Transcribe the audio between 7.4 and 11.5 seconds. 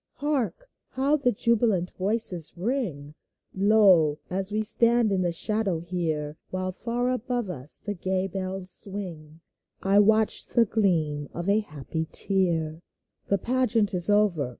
us the gay bells swing, I catch the gleam of